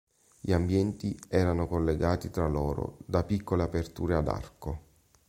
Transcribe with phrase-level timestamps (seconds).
[0.39, 4.79] Gli ambienti erano collegati tra loro da piccole aperture ad arco.